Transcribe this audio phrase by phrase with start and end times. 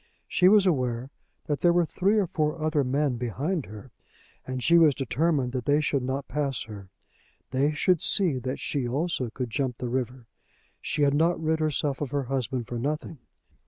[0.27, 1.11] She was aware
[1.45, 3.91] that there were three or four other men behind her,
[4.47, 6.89] and she was determined that they should not pass her.
[7.51, 10.25] They should see that she also could jump the river.
[10.81, 13.19] She had not rid herself of her husband for nothing.